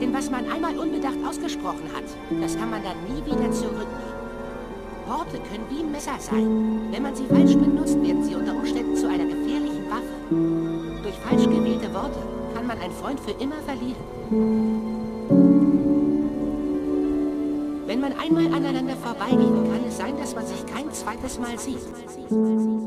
[0.00, 2.04] Denn was man einmal unbedacht ausgesprochen hat,
[2.40, 4.12] das kann man dann nie wieder zurücknehmen.
[5.06, 6.80] Worte können wie Messer sein.
[6.90, 11.02] Wenn man sie falsch benutzt, werden sie unter Umständen zu einer gefährlichen Waffe.
[11.02, 12.18] Durch falsch gewählte Worte
[12.54, 15.02] kann man einen Freund für immer verlieren.
[17.86, 22.81] Wenn man einmal aneinander vorbeigeht, kann es sein, dass man sich kein zweites Mal sieht.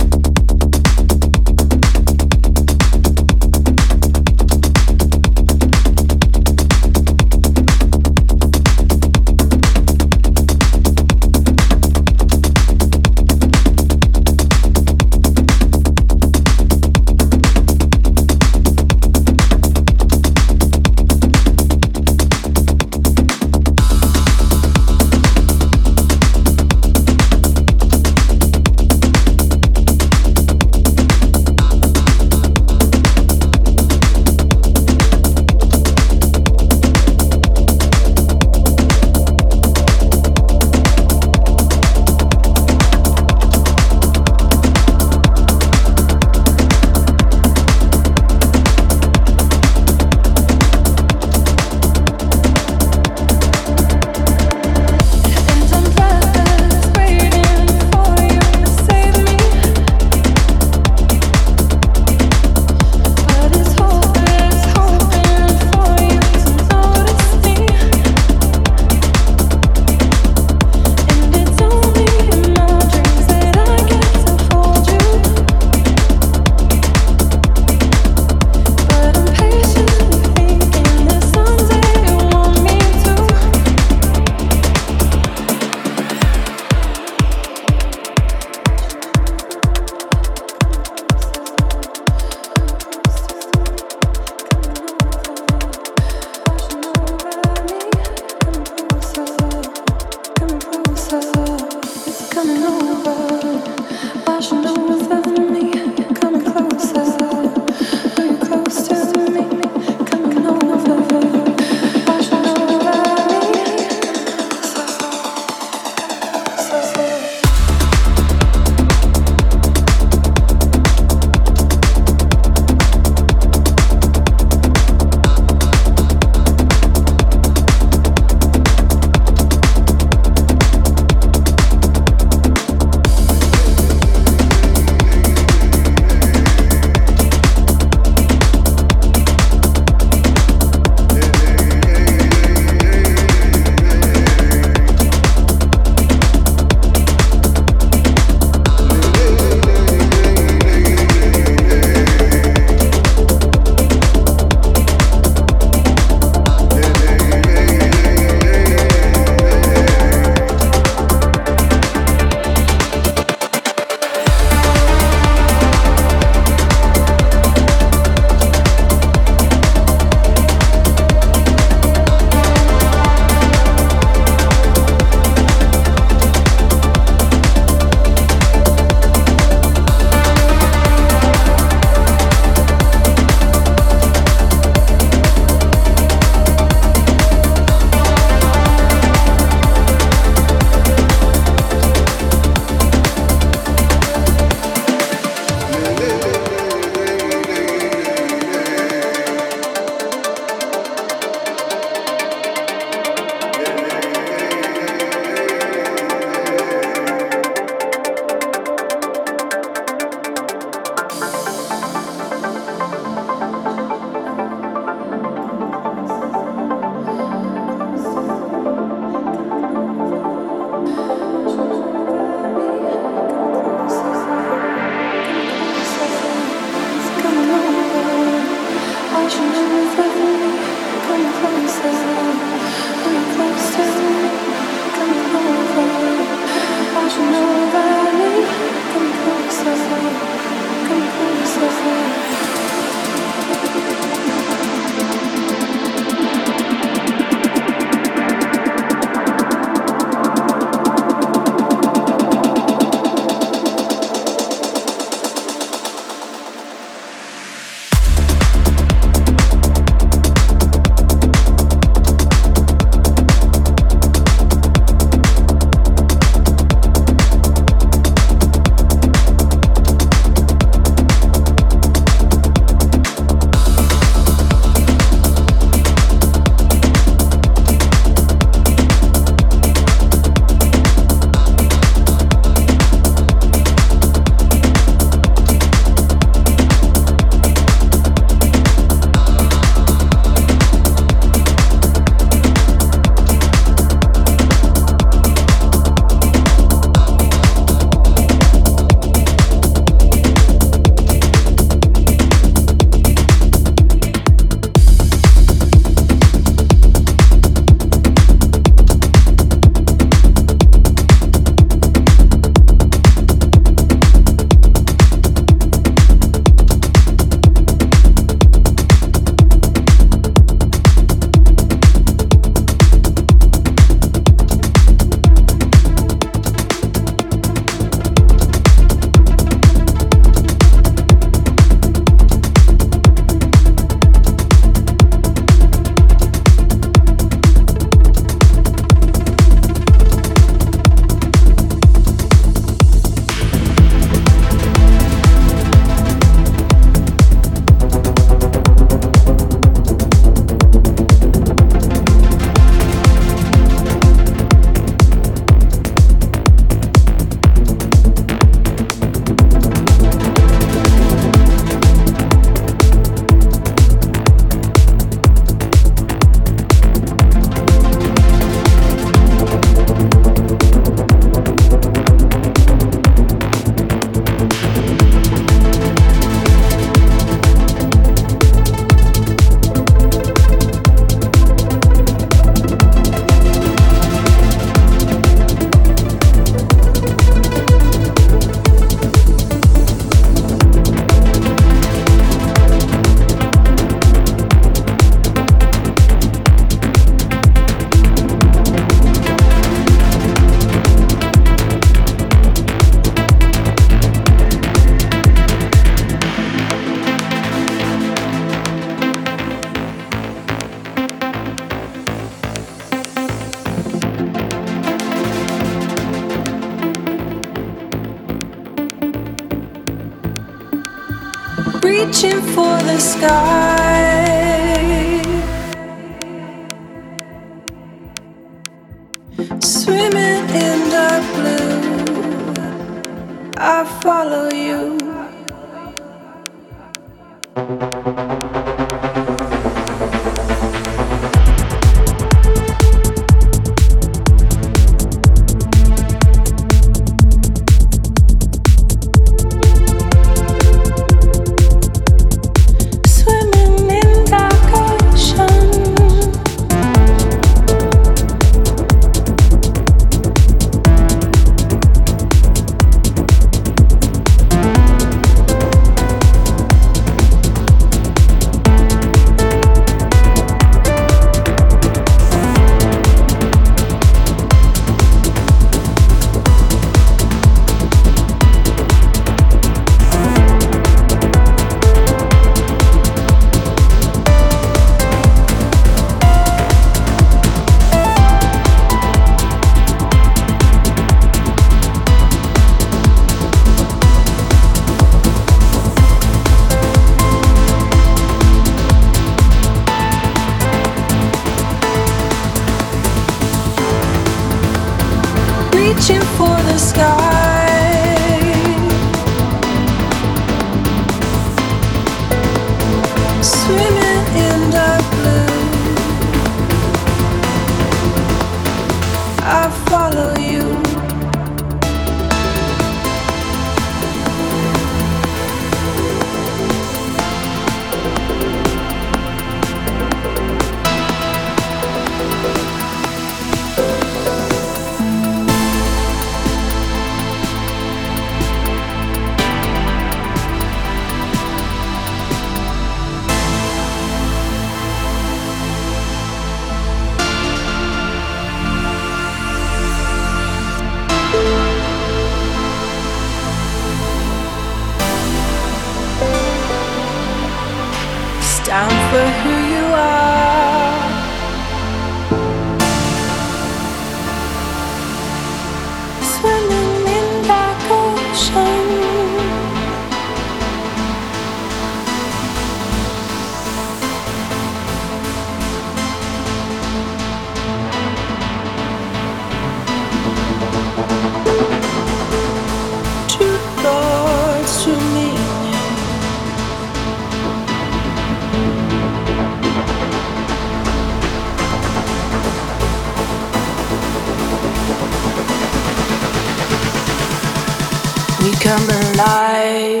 [599.71, 600.00] away.